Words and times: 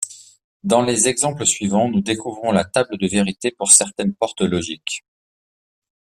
Dans 0.63 0.81
les 0.81 1.07
exemples 1.07 1.45
suivants, 1.45 1.87
nous 1.87 2.01
découvrons 2.01 2.51
la 2.51 2.63
table 2.65 2.97
de 2.97 3.07
vérité 3.07 3.51
pour 3.55 3.71
certaine 3.71 4.15
porte 4.15 4.41
logique. 4.41 5.03